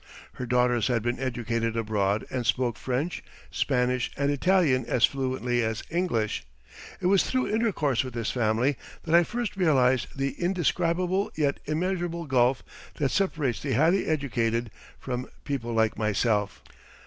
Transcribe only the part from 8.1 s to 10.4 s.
this family that I first realized the